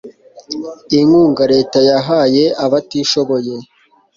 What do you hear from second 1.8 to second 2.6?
yahaye